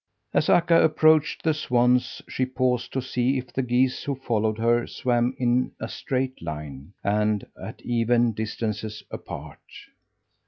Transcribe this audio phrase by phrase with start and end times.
[0.33, 4.87] As Akka approached the swans she paused to see if the geese who followed her
[4.87, 9.61] swam in a straight line, and at even distances apart.